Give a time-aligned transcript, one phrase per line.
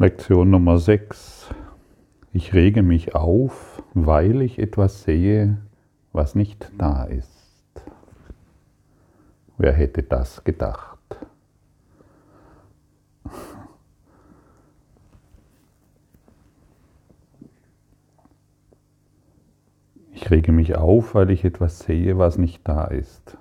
[0.00, 1.50] Lektion Nummer 6.
[2.32, 5.58] Ich rege mich auf, weil ich etwas sehe,
[6.14, 7.84] was nicht da ist.
[9.58, 10.98] Wer hätte das gedacht?
[20.14, 23.36] Ich rege mich auf, weil ich etwas sehe, was nicht da ist.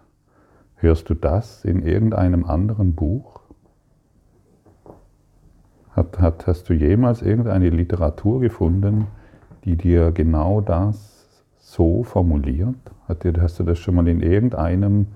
[0.75, 3.38] Hörst du das in irgendeinem anderen Buch?
[5.91, 9.07] Hat, hat, hast du jemals irgendeine Literatur gefunden,
[9.65, 12.77] die dir genau das so formuliert?
[13.07, 15.07] Hat dir, hast du das schon mal in irgendeinem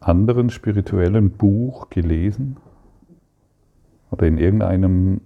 [0.00, 2.56] anderen spirituellen Buch gelesen?
[4.10, 5.20] Oder in irgendeinem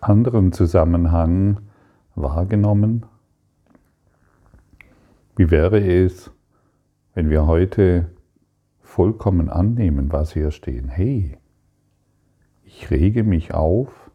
[0.00, 1.60] anderen Zusammenhang
[2.14, 3.06] wahrgenommen?
[5.36, 6.30] Wie wäre es,
[7.14, 8.10] wenn wir heute
[8.88, 10.88] vollkommen annehmen, was hier stehen?
[10.88, 11.36] Hey,
[12.64, 14.10] ich rege mich auf,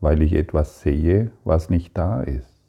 [0.00, 2.62] weil ich etwas sehe, was nicht da ist.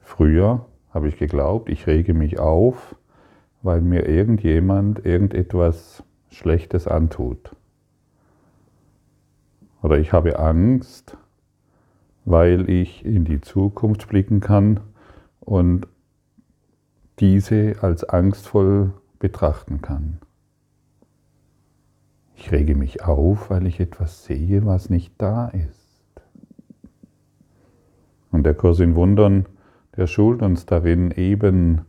[0.00, 2.96] Früher habe ich geglaubt, ich rege mich auf,
[3.62, 7.54] weil mir irgendjemand irgendetwas Schlechtes antut.
[9.82, 11.16] Oder ich habe Angst,
[12.24, 14.80] weil ich in die Zukunft blicken kann
[15.40, 15.86] und
[17.20, 20.18] diese als angstvoll betrachten kann.
[22.34, 26.20] Ich rege mich auf, weil ich etwas sehe, was nicht da ist.
[28.32, 29.46] Und der Kurs in Wundern,
[29.96, 31.82] der schult uns darin eben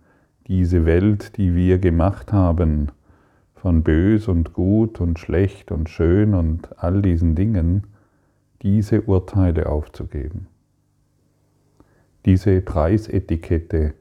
[0.45, 2.92] diese Welt, die wir gemacht haben,
[3.56, 7.88] von bös und gut und schlecht und schön und all diesen Dingen,
[8.61, 10.45] diese Urteile aufzugeben.
[12.26, 13.95] Diese Preisetikette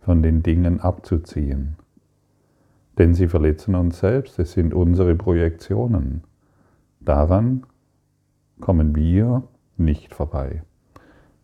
[0.00, 1.76] von den Dingen abzuziehen.
[2.98, 6.24] Denn sie verletzen uns selbst, es sind unsere Projektionen.
[7.00, 7.64] Daran
[8.60, 9.42] kommen wir
[9.76, 10.62] nicht vorbei.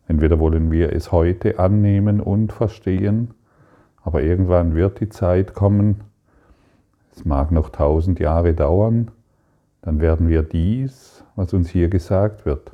[0.07, 3.33] Entweder wollen wir es heute annehmen und verstehen,
[4.01, 6.03] aber irgendwann wird die Zeit kommen,
[7.11, 9.11] es mag noch tausend Jahre dauern,
[9.81, 12.71] dann werden wir dies, was uns hier gesagt wird,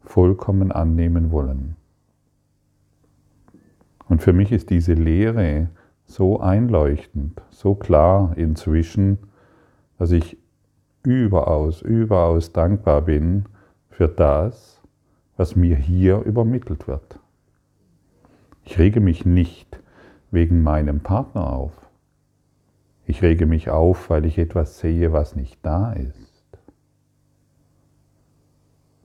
[0.00, 1.76] vollkommen annehmen wollen.
[4.08, 5.68] Und für mich ist diese Lehre
[6.12, 9.18] so einleuchtend, so klar inzwischen,
[9.98, 10.36] dass ich
[11.02, 13.46] überaus, überaus dankbar bin
[13.88, 14.82] für das,
[15.38, 17.18] was mir hier übermittelt wird.
[18.64, 19.80] Ich rege mich nicht
[20.30, 21.72] wegen meinem Partner auf.
[23.06, 26.58] Ich rege mich auf, weil ich etwas sehe, was nicht da ist.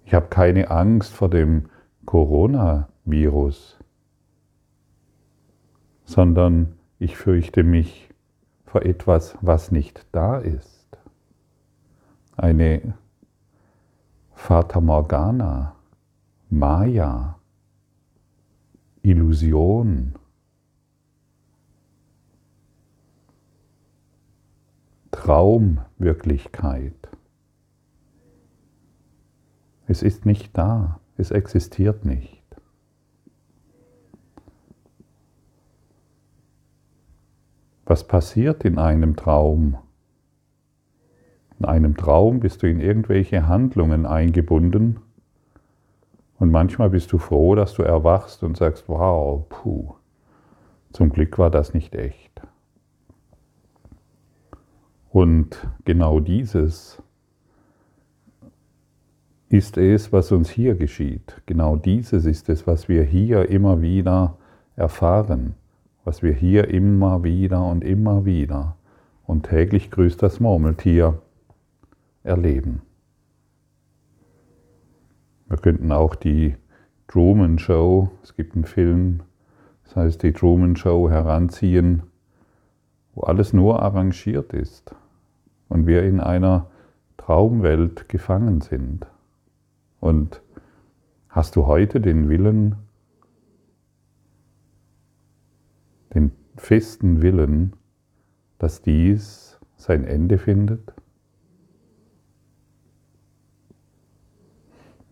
[0.04, 1.70] Ich habe keine Angst vor dem
[2.06, 3.80] Coronavirus,
[6.06, 8.10] sondern ich fürchte mich
[8.66, 10.86] vor etwas, was nicht da ist.
[12.36, 12.96] Eine
[14.34, 15.76] Fata Morgana,
[16.50, 17.40] Maya,
[19.02, 20.16] Illusion.
[25.12, 26.94] Traumwirklichkeit.
[29.88, 32.37] Es ist nicht da, es existiert nicht.
[37.88, 39.78] Was passiert in einem Traum?
[41.58, 45.00] In einem Traum bist du in irgendwelche Handlungen eingebunden
[46.38, 49.94] und manchmal bist du froh, dass du erwachst und sagst, wow, puh,
[50.92, 52.42] zum Glück war das nicht echt.
[55.10, 57.02] Und genau dieses
[59.48, 61.42] ist es, was uns hier geschieht.
[61.46, 64.38] Genau dieses ist es, was wir hier immer wieder
[64.76, 65.56] erfahren,
[66.08, 68.78] was wir hier immer wieder und immer wieder
[69.26, 71.22] und täglich grüßt das Murmeltier
[72.24, 72.82] erleben.
[75.50, 76.56] Wir könnten auch die
[77.10, 79.20] Truman Show, es gibt einen Film,
[79.84, 82.04] das heißt die Truman Show heranziehen,
[83.14, 84.96] wo alles nur arrangiert ist
[85.68, 86.68] und wir in einer
[87.18, 89.08] Traumwelt gefangen sind.
[90.00, 90.42] Und
[91.28, 92.78] hast du heute den Willen,
[96.18, 97.76] den festen Willen,
[98.58, 100.94] dass dies sein Ende findet?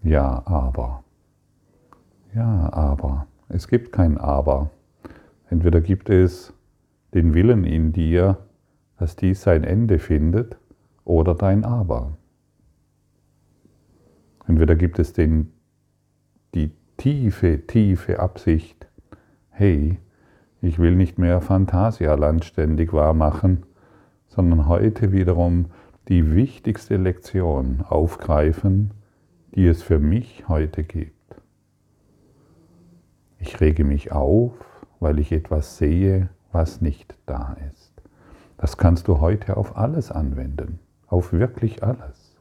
[0.02, 1.04] Ja, aber.
[2.34, 3.28] Ja, aber.
[3.50, 4.72] Es gibt kein Aber.
[5.50, 6.54] Entweder gibt es
[7.13, 8.40] den Willen in dir,
[8.98, 10.57] dass dies sein Ende findet,
[11.04, 12.18] oder dein Aber.
[14.48, 15.52] Entweder gibt es den,
[16.56, 18.88] die tiefe, tiefe Absicht,
[19.50, 20.00] hey,
[20.62, 23.63] ich will nicht mehr Phantasialand ständig wahr machen,
[24.28, 25.68] sondern heute wiederum
[26.07, 28.92] die wichtigste Lektion aufgreifen,
[29.56, 31.13] die es für mich heute gibt.
[33.40, 34.54] Ich rege mich auf,
[35.00, 37.94] weil ich etwas sehe, was nicht da ist.
[38.57, 42.36] Das kannst du heute auf alles anwenden, auf wirklich alles.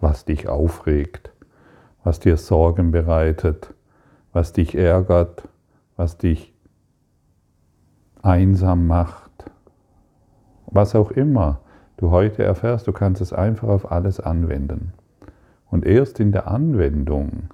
[0.00, 1.32] Was dich aufregt,
[2.04, 3.74] was dir Sorgen bereitet,
[4.32, 5.48] was dich ärgert,
[5.96, 6.54] was dich
[8.22, 9.30] einsam macht,
[10.66, 11.60] was auch immer
[11.96, 14.92] du heute erfährst, du kannst es einfach auf alles anwenden.
[15.70, 17.50] Und erst in der Anwendung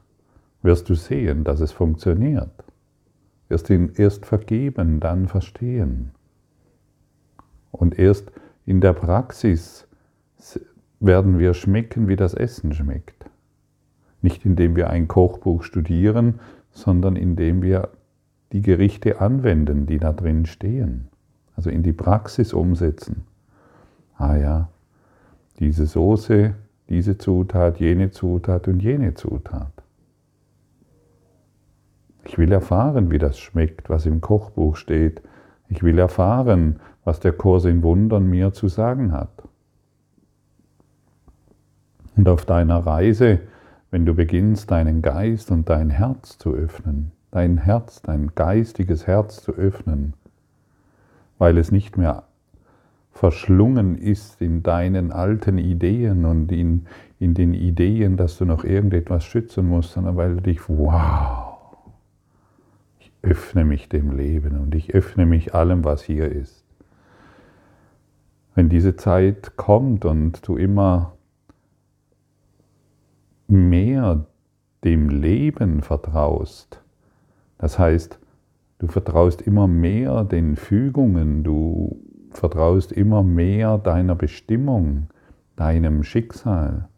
[0.62, 2.50] wirst du sehen, dass es funktioniert.
[3.49, 6.12] Erst, in, erst vergeben, dann verstehen.
[7.70, 8.32] Und erst
[8.66, 9.87] in der Praxis
[11.00, 13.26] werden wir schmecken, wie das Essen schmeckt.
[14.22, 16.40] Nicht indem wir ein Kochbuch studieren,
[16.70, 17.90] sondern indem wir
[18.54, 21.08] die Gerichte anwenden, die da drin stehen.
[21.56, 23.24] Also in die Praxis umsetzen.
[24.16, 24.68] Ah ja,
[25.58, 26.54] diese Soße,
[26.88, 29.72] diese Zutat, jene Zutat und jene Zutat.
[32.24, 35.20] Ich will erfahren, wie das schmeckt, was im Kochbuch steht.
[35.68, 39.42] Ich will erfahren, was der Kurs in Wundern mir zu sagen hat.
[42.16, 43.40] Und auf deiner Reise,
[43.90, 49.42] wenn du beginnst, deinen Geist und dein Herz zu öffnen, dein Herz, dein geistiges Herz
[49.42, 50.14] zu öffnen,
[51.36, 52.22] weil es nicht mehr
[53.10, 56.86] verschlungen ist in deinen alten Ideen und in,
[57.19, 61.56] in den Ideen, dass du noch irgendetwas schützen musst, sondern weil du dich, wow,
[63.00, 66.64] ich öffne mich dem Leben und ich öffne mich allem, was hier ist.
[68.54, 71.16] Wenn diese Zeit kommt und du immer
[73.48, 74.25] mehr
[74.84, 76.83] dem Leben vertraust,
[77.64, 78.19] das heißt,
[78.78, 81.96] du vertraust immer mehr den Fügungen, du
[82.28, 85.06] vertraust immer mehr deiner Bestimmung,
[85.56, 86.90] deinem Schicksal.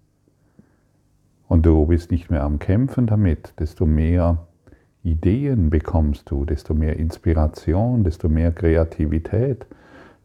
[1.47, 4.49] Und du bist nicht mehr am Kämpfen damit, desto mehr
[5.05, 9.67] Ideen bekommst du, desto mehr Inspiration, desto mehr Kreativität,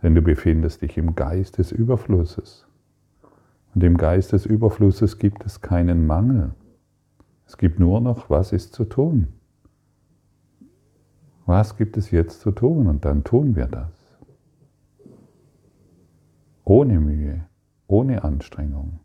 [0.02, 2.66] denn du befindest dich im Geist des Überflusses.
[3.76, 6.50] Und im Geist des Überflusses gibt es keinen Mangel.
[7.46, 9.28] Es gibt nur noch, was ist zu tun.
[11.52, 12.88] Was gibt es jetzt zu tun?
[12.88, 13.92] Und dann tun wir das.
[16.64, 17.46] Ohne Mühe,
[17.88, 19.02] ohne Anstrengung.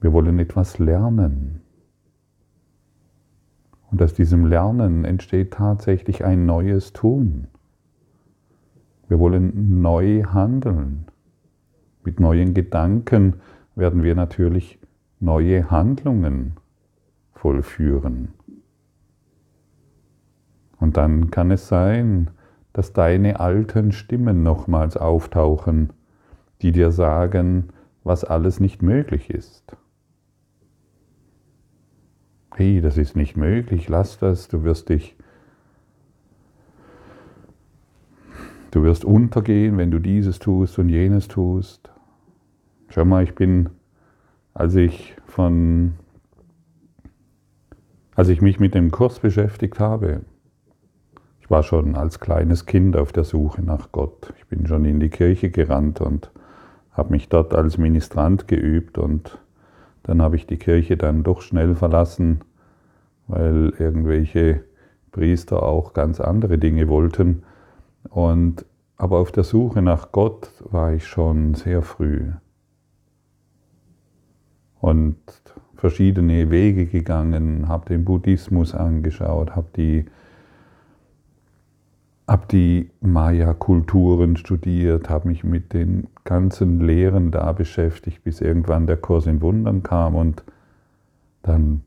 [0.00, 1.62] Wir wollen etwas lernen.
[3.90, 7.48] Und aus diesem Lernen entsteht tatsächlich ein neues Tun.
[9.08, 11.06] Wir wollen neu handeln.
[12.04, 13.40] Mit neuen Gedanken
[13.74, 14.78] werden wir natürlich
[15.22, 16.54] neue Handlungen
[17.32, 18.34] vollführen.
[20.78, 22.30] Und dann kann es sein,
[22.72, 25.92] dass deine alten Stimmen nochmals auftauchen,
[26.60, 27.68] die dir sagen,
[28.02, 29.76] was alles nicht möglich ist.
[32.54, 35.16] Hey, das ist nicht möglich, lass das, du wirst dich,
[38.72, 41.90] du wirst untergehen, wenn du dieses tust und jenes tust.
[42.88, 43.70] Schau mal, ich bin
[44.54, 45.94] als ich von,
[48.14, 50.20] als ich mich mit dem Kurs beschäftigt habe,
[51.40, 54.32] ich war schon als kleines Kind auf der Suche nach Gott.
[54.38, 56.30] Ich bin schon in die Kirche gerannt und
[56.92, 59.38] habe mich dort als Ministrant geübt und
[60.02, 62.40] dann habe ich die Kirche dann doch schnell verlassen,
[63.28, 64.64] weil irgendwelche
[65.12, 67.44] Priester auch ganz andere Dinge wollten.
[68.08, 68.66] Und,
[68.96, 72.32] aber auf der Suche nach Gott war ich schon sehr früh
[74.82, 75.16] und
[75.76, 80.04] verschiedene Wege gegangen, habe den Buddhismus angeschaut, habe die,
[82.26, 88.96] hab die Maya-Kulturen studiert, habe mich mit den ganzen Lehren da beschäftigt, bis irgendwann der
[88.96, 90.42] Kurs in Wundern kam und
[91.42, 91.82] dann,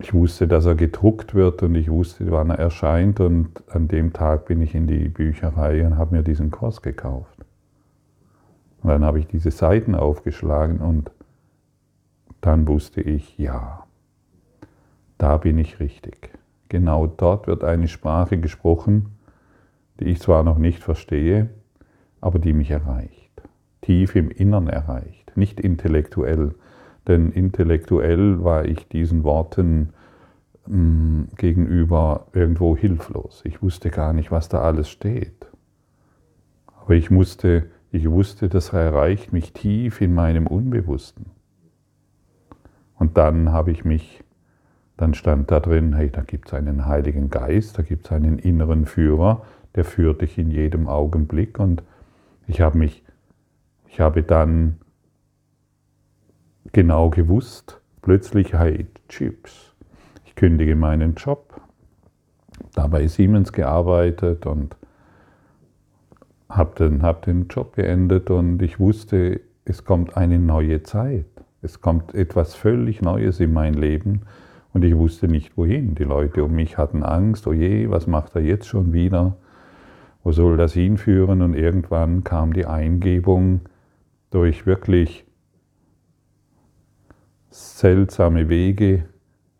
[0.00, 4.12] ich wusste, dass er gedruckt wird und ich wusste, wann er erscheint und an dem
[4.12, 7.33] Tag bin ich in die Bücherei und habe mir diesen Kurs gekauft.
[8.84, 11.10] Und dann habe ich diese Seiten aufgeschlagen und
[12.42, 13.86] dann wusste ich, ja,
[15.16, 16.32] da bin ich richtig.
[16.68, 19.06] Genau dort wird eine Sprache gesprochen,
[19.98, 21.48] die ich zwar noch nicht verstehe,
[22.20, 23.42] aber die mich erreicht,
[23.80, 26.54] tief im Innern erreicht, nicht intellektuell,
[27.08, 29.94] denn intellektuell war ich diesen Worten
[30.66, 33.40] mh, mm, gegenüber irgendwo hilflos.
[33.46, 35.46] Ich wusste gar nicht, was da alles steht.
[36.66, 41.26] Aber ich musste ich wusste, das erreicht mich tief in meinem Unbewussten.
[42.96, 44.24] Und dann habe ich mich
[44.96, 48.38] dann stand da drin, hey, da gibt es einen Heiligen Geist, da gibt es einen
[48.38, 51.58] inneren Führer, der führt dich in jedem Augenblick.
[51.58, 51.82] Und
[52.46, 53.02] ich habe mich,
[53.88, 54.78] ich habe dann
[56.72, 59.74] genau gewusst, plötzlich, hey, Chips,
[60.24, 61.60] ich kündige meinen Job,
[62.74, 64.76] da bei Siemens gearbeitet und
[66.48, 71.26] habe den, hab den Job beendet und ich wusste, es kommt eine neue Zeit.
[71.62, 74.22] Es kommt etwas völlig Neues in mein Leben
[74.74, 75.94] und ich wusste nicht wohin.
[75.94, 79.36] Die Leute um mich hatten Angst, oh je, was macht er jetzt schon wieder?
[80.22, 81.42] Wo soll das hinführen?
[81.42, 83.60] Und irgendwann kam die Eingebung
[84.30, 85.24] durch wirklich
[87.50, 89.04] seltsame Wege.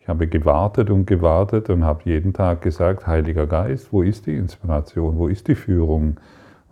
[0.01, 4.37] Ich habe gewartet und gewartet und habe jeden Tag gesagt, Heiliger Geist, wo ist die
[4.37, 5.17] Inspiration?
[5.17, 6.19] Wo ist die Führung?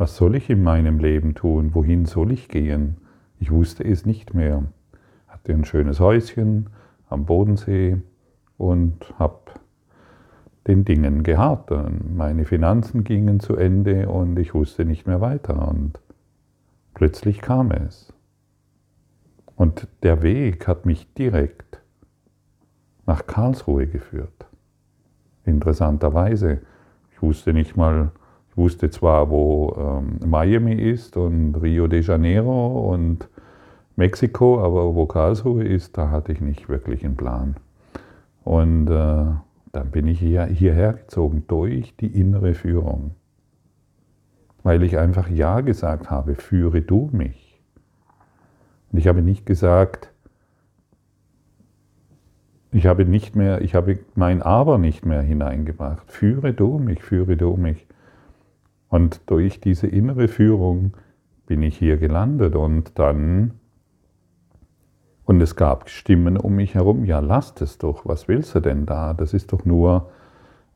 [0.03, 1.77] Was soll ich in meinem Leben tun?
[1.77, 2.97] Wohin soll ich gehen?
[3.39, 4.65] Ich wusste es nicht mehr.
[5.29, 6.71] Hatte ein schönes Häuschen
[7.09, 8.03] am Bodensee
[8.59, 9.53] und habe
[10.67, 11.71] den Dingen geharrt.
[12.17, 15.69] Meine Finanzen gingen zu Ende und ich wusste nicht mehr weiter.
[15.69, 16.01] Und
[16.95, 18.13] plötzlich kam es.
[19.55, 21.81] Und der Weg hat mich direkt
[23.07, 24.47] nach Karlsruhe geführt.
[25.45, 26.61] Interessanterweise.
[27.13, 28.11] Ich wusste nicht mal,
[28.53, 33.27] ich wusste zwar, wo ähm, Miami ist und Rio de Janeiro und
[33.97, 37.57] Mexiko, aber wo Karlsruhe ist, da hatte ich nicht wirklich einen Plan.
[38.45, 39.25] Und äh,
[39.73, 43.13] dann bin ich hier, hierher gezogen durch die innere Führung,
[44.63, 47.59] weil ich einfach Ja gesagt habe, führe du mich.
[48.93, 50.13] Und ich habe nicht gesagt,
[52.71, 56.11] ich habe nicht mehr, ich habe mein Aber nicht mehr hineingebracht.
[56.11, 57.87] Führe du mich, führe du mich.
[58.93, 60.93] Und durch diese innere Führung
[61.47, 63.53] bin ich hier gelandet und dann,
[65.25, 68.85] und es gab Stimmen um mich herum, ja, lass es doch, was willst du denn
[68.85, 69.15] da?
[69.15, 70.11] Das ist doch nur,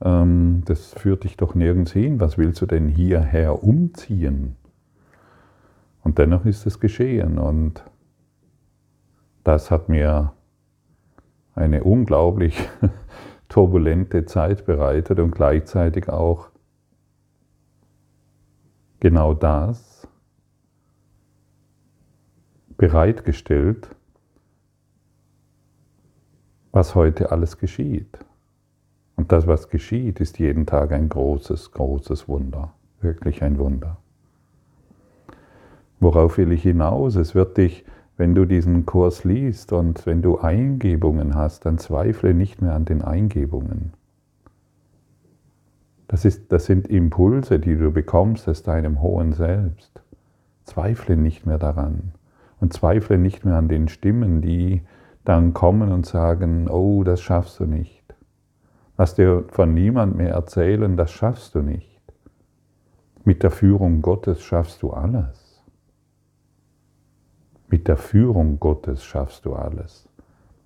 [0.01, 4.57] ähm, das führt dich doch nirgends hin, was willst du denn hierher umziehen?
[6.03, 7.85] Und dennoch ist es geschehen und
[9.45, 10.33] das hat mir
[11.55, 12.67] eine unglaublich
[13.51, 16.49] turbulente Zeit bereitet und gleichzeitig auch
[19.07, 20.09] genau das
[22.77, 23.89] bereitgestellt,
[26.73, 28.19] was heute alles geschieht.
[29.15, 32.73] Und das, was geschieht, ist jeden Tag ein großes, großes Wunder.
[33.01, 33.99] Wirklich ein Wunder.
[36.01, 37.15] Worauf will ich hinaus?
[37.15, 37.85] Es wird dich,
[38.17, 42.87] wenn du diesen Kurs liest und wenn du Eingebungen hast, dann zweifle nicht mehr an
[42.87, 43.93] den Eingebungen.
[46.09, 50.01] Das, ist, das sind Impulse, die du bekommst aus deinem hohen Selbst.
[50.65, 52.13] Zweifle nicht mehr daran
[52.61, 54.83] und zweifle nicht mehr an den Stimmen, die
[55.25, 58.05] dann kommen und sagen, oh, das schaffst du nicht.
[58.97, 62.01] Lass dir von niemand mehr erzählen, das schaffst du nicht.
[63.25, 65.63] Mit der Führung Gottes schaffst du alles.
[67.69, 70.09] Mit der Führung Gottes schaffst du alles.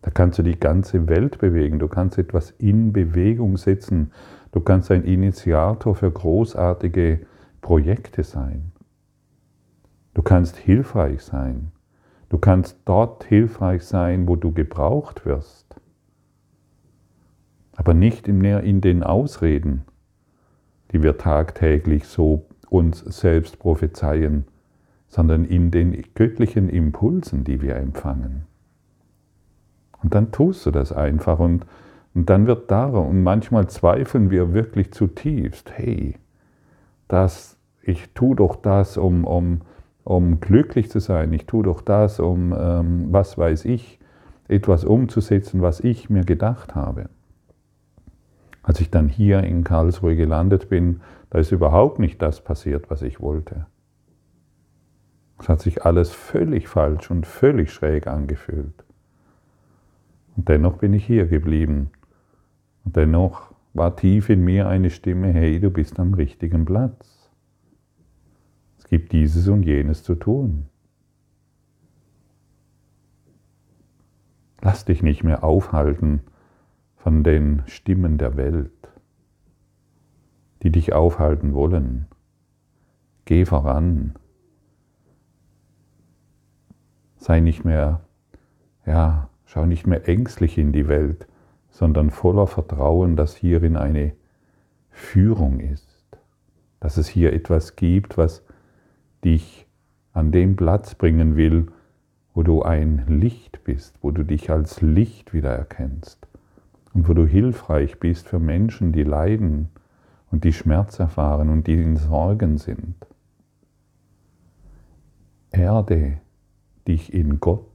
[0.02, 4.12] Da kannst du die ganze Welt bewegen, du kannst etwas in Bewegung setzen,
[4.52, 7.20] Du kannst ein Initiator für großartige
[7.60, 8.72] Projekte sein.
[10.14, 11.72] Du kannst hilfreich sein.
[12.28, 15.76] Du kannst dort hilfreich sein, wo du gebraucht wirst.
[17.72, 19.84] Aber nicht mehr in den Ausreden,
[20.92, 24.46] die wir tagtäglich so uns selbst prophezeien,
[25.08, 28.46] sondern in den göttlichen Impulsen, die wir empfangen.
[30.02, 31.66] Und dann tust du das einfach und
[32.14, 36.16] und dann wird darum, und manchmal zweifeln wir wirklich zutiefst, hey,
[37.08, 39.60] das, ich tue doch das, um, um,
[40.02, 44.00] um glücklich zu sein, ich tue doch das, um, ähm, was weiß ich,
[44.48, 47.08] etwas umzusetzen, was ich mir gedacht habe.
[48.62, 51.00] Als ich dann hier in Karlsruhe gelandet bin,
[51.30, 53.66] da ist überhaupt nicht das passiert, was ich wollte.
[55.38, 58.84] Es hat sich alles völlig falsch und völlig schräg angefühlt.
[60.36, 61.90] Und dennoch bin ich hier geblieben
[62.92, 67.30] dennoch war tief in mir eine Stimme, hey, du bist am richtigen Platz.
[68.78, 70.66] Es gibt dieses und jenes zu tun.
[74.62, 76.20] Lass dich nicht mehr aufhalten
[76.96, 78.90] von den Stimmen der Welt,
[80.62, 82.06] die dich aufhalten wollen.
[83.24, 84.14] Geh voran.
[87.16, 88.00] Sei nicht mehr,
[88.84, 91.26] ja, schau nicht mehr ängstlich in die Welt,
[91.70, 94.12] sondern voller Vertrauen, dass hierin eine
[94.90, 96.04] Führung ist,
[96.80, 98.42] dass es hier etwas gibt, was
[99.24, 99.66] dich
[100.12, 101.66] an den Platz bringen will,
[102.34, 106.26] wo du ein Licht bist, wo du dich als Licht wiedererkennst,
[106.92, 109.68] und wo du hilfreich bist für Menschen, die leiden
[110.30, 112.94] und die Schmerz erfahren und die in Sorgen sind.
[115.50, 116.18] Erde
[116.86, 117.69] dich in Gott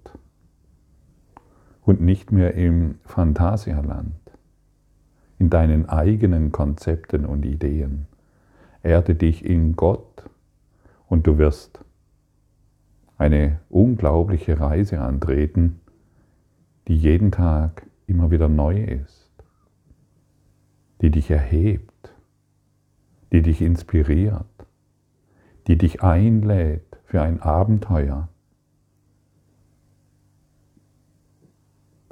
[1.85, 4.15] und nicht mehr im Phantasialand,
[5.37, 8.07] in deinen eigenen Konzepten und Ideen.
[8.81, 10.29] Erde dich in Gott
[11.07, 11.79] und du wirst
[13.17, 15.79] eine unglaubliche Reise antreten,
[16.87, 19.31] die jeden Tag immer wieder neu ist,
[21.01, 22.13] die dich erhebt,
[23.31, 24.45] die dich inspiriert,
[25.67, 28.29] die dich einlädt für ein Abenteuer,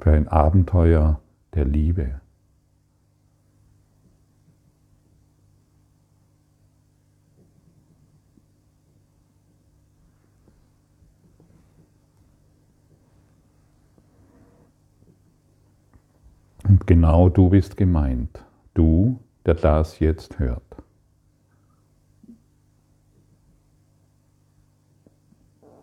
[0.04, 1.18] für ein Abenteuer
[1.54, 2.20] der Liebe.
[16.68, 18.44] Und genau du bist gemeint,
[18.74, 20.60] du, der das jetzt hört.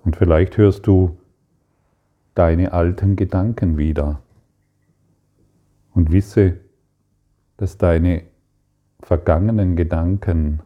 [0.04, 1.18] Und vielleicht hörst du
[2.41, 4.19] deine alten Gedanken wieder
[5.93, 6.57] und wisse,
[7.57, 8.24] dass deine
[9.03, 10.63] vergangenen Gedanken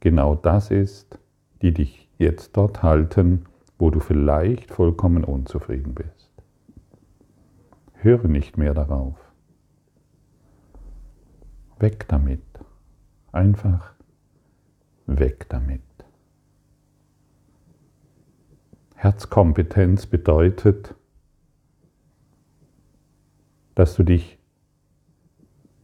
[0.00, 1.18] genau das ist,
[1.60, 3.44] die dich jetzt dort halten,
[3.78, 6.30] wo du vielleicht vollkommen unzufrieden bist.
[7.92, 9.18] Höre nicht mehr darauf.
[11.78, 12.40] Weg damit.
[13.32, 13.92] Einfach
[15.04, 15.82] weg damit.
[18.94, 20.94] Herzkompetenz bedeutet,
[23.74, 24.38] dass du dich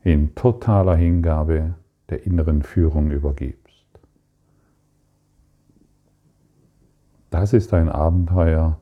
[0.03, 1.75] in totaler Hingabe
[2.09, 3.87] der inneren Führung übergibst.
[7.31, 8.81] Das ist ein Abenteuer,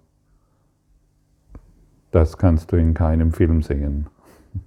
[2.10, 4.06] das kannst du in keinem Film sehen.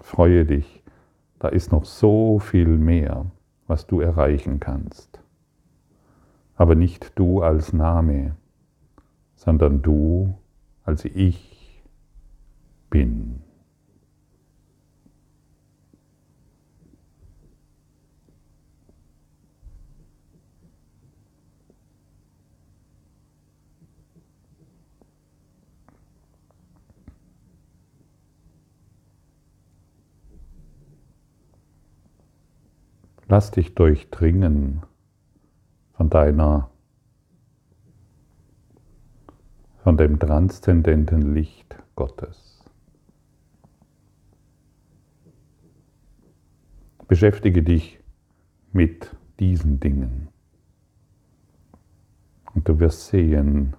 [0.00, 0.82] Freue dich,
[1.38, 3.26] da ist noch so viel mehr
[3.68, 5.20] was du erreichen kannst.
[6.56, 8.34] Aber nicht du als Name,
[9.38, 10.36] sondern du
[10.82, 11.80] als ich
[12.90, 13.42] bin.
[33.28, 34.82] Lass dich durchdringen
[35.92, 36.70] von deiner,
[39.88, 42.62] von dem transzendenten Licht Gottes.
[47.06, 47.98] Beschäftige dich
[48.70, 50.28] mit diesen Dingen
[52.52, 53.74] und du wirst sehen,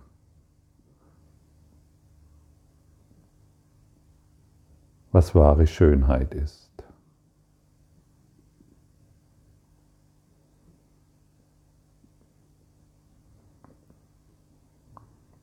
[5.12, 6.69] was wahre Schönheit ist.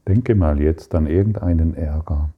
[0.06, 2.30] Denke mal jetzt an irgendeinen Ärger.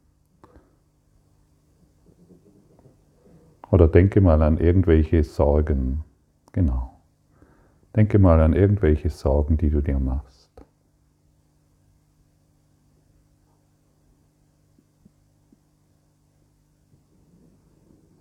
[3.70, 6.04] Oder denke mal an irgendwelche Sorgen.
[6.52, 6.98] Genau.
[7.94, 10.50] Denke mal an irgendwelche Sorgen, die du dir machst.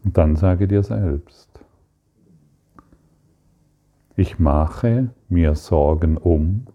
[0.03, 1.49] Und dann sage dir selbst,
[4.15, 6.67] ich mache mir Sorgen um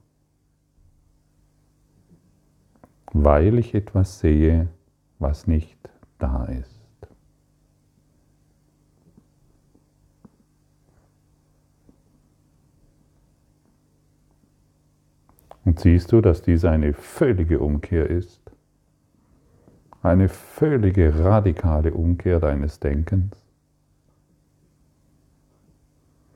[3.13, 4.69] weil ich etwas sehe,
[5.19, 5.79] was nicht
[6.19, 6.71] da ist.
[15.65, 18.41] Und siehst du, dass dies eine völlige Umkehr ist?
[20.03, 23.37] Eine völlige radikale Umkehr deines Denkens?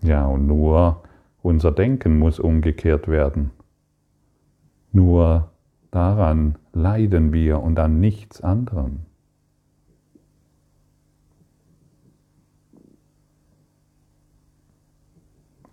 [0.02, 1.02] Ja, und nur
[1.42, 3.50] unser Denken muss umgekehrt werden.
[4.92, 5.50] Nur
[5.90, 9.00] Daran leiden wir und an nichts anderem.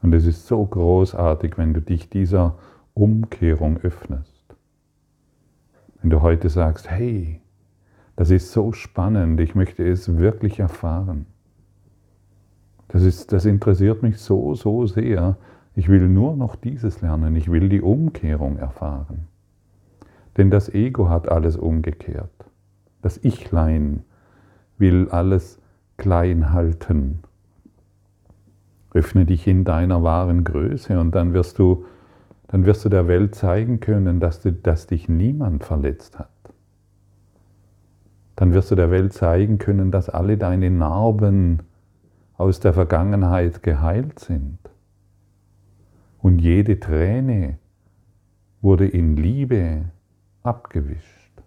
[0.02, 2.56] Und es ist so großartig, wenn du dich dieser
[2.94, 4.44] Umkehrung öffnest.
[6.02, 7.42] Wenn du heute sagst, hey,
[8.18, 11.26] das ist so spannend, ich möchte es wirklich erfahren.
[12.90, 15.38] Das, ist, das interessiert mich so, so sehr.
[15.74, 19.28] Ich will nur noch dieses lernen, ich will die Umkehrung erfahren.
[20.38, 22.32] Denn das Ego hat alles umgekehrt.
[23.02, 24.04] Das Ichlein
[24.78, 25.60] will alles
[25.98, 27.20] klein halten.
[28.94, 31.86] Öffne dich in deiner wahren Größe und dann wirst du,
[32.48, 36.30] dann wirst du der Welt zeigen können, dass, du, dass dich niemand verletzt hat.
[38.36, 41.60] dann wirst du der Welt zeigen können, dass alle deine Narben
[42.38, 44.58] aus der Vergangenheit geheilt sind.
[46.20, 47.58] Und jede Träne
[48.62, 49.86] wurde in Liebe
[50.44, 51.42] abgewischt.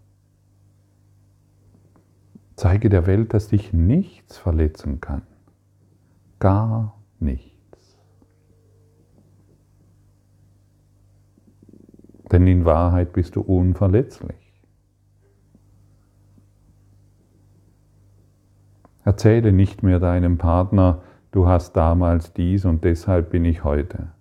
[2.56, 5.22] Zeige der Welt, dass dich nichts verletzen kann.
[6.38, 7.98] Gar nichts.
[12.32, 14.64] Denn in Wahrheit bist du unverletzlich.
[19.04, 24.15] Erzähle nicht mehr deinem Partner, du hast damals dies und deshalb bin ich heute.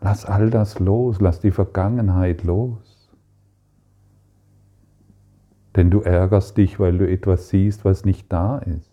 [0.00, 3.10] Lass all das los, lass die Vergangenheit los.
[5.76, 8.90] Denn du ärgerst dich, weil du etwas siehst, was nicht da ist.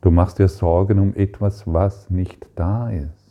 [0.00, 3.26] Du machst dir Sorgen um etwas, was nicht da ist.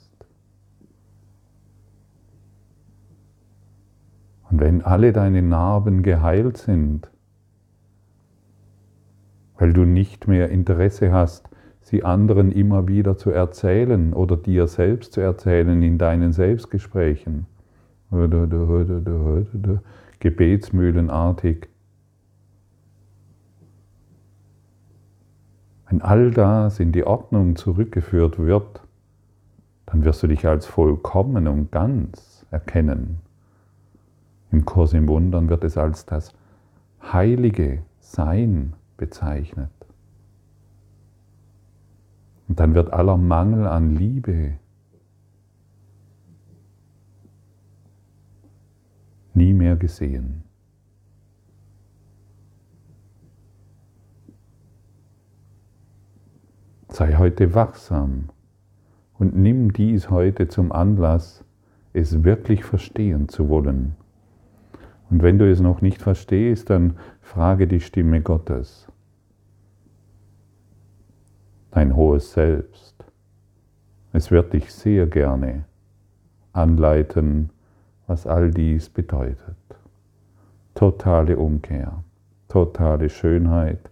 [4.50, 7.10] Und wenn alle deine Narben geheilt sind,
[9.58, 11.50] weil du nicht mehr Interesse hast,
[11.86, 17.46] sie anderen immer wieder zu erzählen oder dir selbst zu erzählen in deinen Selbstgesprächen.
[20.20, 21.68] Gebetsmühlenartig.
[25.88, 28.82] Wenn all das in die Ordnung zurückgeführt wird,
[29.86, 33.20] dann wirst du dich als vollkommen und ganz erkennen.
[34.52, 36.34] Im Kurs im Wundern wird es als das
[37.14, 39.70] heilige Sein bezeichnet.
[42.48, 44.54] Und dann wird aller Mangel an Liebe
[49.36, 50.44] nie mehr gesehen.
[56.90, 58.30] Sei heute wachsam
[59.18, 61.44] und nimm dies heute zum Anlass,
[61.92, 63.96] es wirklich verstehen zu wollen.
[65.10, 68.88] Und wenn du es noch nicht verstehst, dann frage die Stimme Gottes,
[71.76, 72.96] dein hohes Selbst.
[74.14, 75.66] Es wird dich sehr gerne
[76.54, 77.50] anleiten,
[78.08, 79.58] was all dies bedeutet.
[80.74, 82.02] Totale Umkehr,
[82.48, 83.90] totale Schönheit,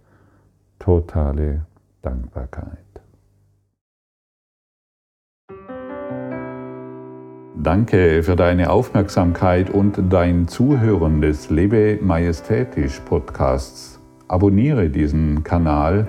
[0.78, 1.66] totale
[2.00, 2.78] Dankbarkeit.
[7.62, 14.00] Danke für deine Aufmerksamkeit und dein Zuhören des Lebe Majestätisch Podcasts.
[14.26, 16.08] Abonniere diesen Kanal,